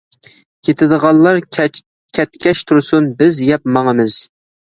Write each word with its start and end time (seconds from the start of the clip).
كېتىدىغانلار 0.67 1.37
كەتكەچ 1.57 2.63
تۇرسۇن، 2.71 3.11
بىز 3.21 3.37
يەپ 3.51 3.67
ماڭىمىز. 3.77 4.19